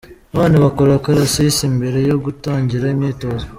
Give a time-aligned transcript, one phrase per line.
[0.35, 3.45] Abana bakora akarasisi mbere yo gutangira imyitozo.